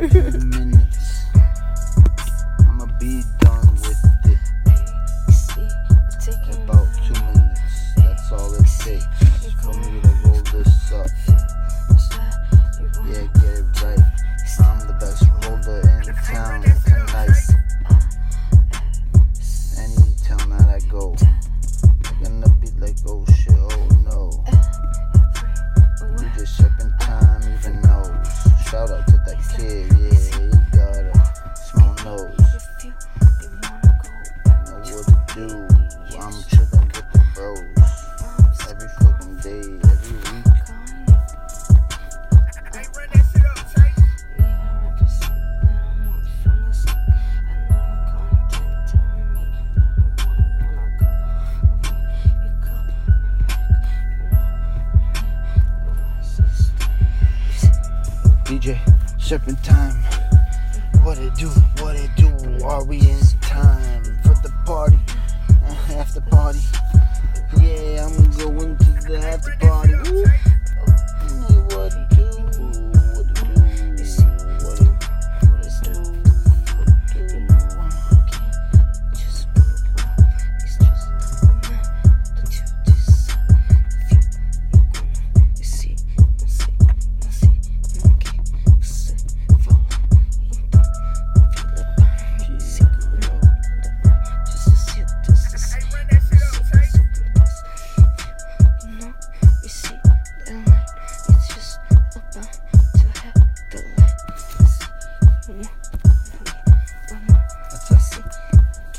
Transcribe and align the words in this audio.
minute. 0.00 0.80
I'm 35.42 35.46
with 35.46 36.50
the 36.50 37.24
bros 37.34 37.58
every 38.68 38.88
fucking 39.00 39.36
day, 39.36 39.64
every 39.90 40.16
week. 40.16 40.50
DJ 58.44 58.78
serpent 59.18 59.62
time. 59.64 59.96
What 61.02 61.18
it 61.18 61.34
do? 61.34 61.48
What 61.82 61.96
it 61.96 62.10
do? 62.16 62.28
Are 62.64 62.84
we 62.84 62.98
in 62.98 63.18
time 63.40 64.02
for 64.22 64.34
the 64.42 64.52
party? 64.66 64.98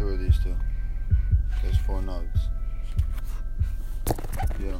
two 0.00 0.08
of 0.08 0.18
these 0.18 0.38
two. 0.38 0.56
There's 1.62 1.76
four 1.76 2.00
nugs. 2.00 2.48
Yeah. 4.58 4.78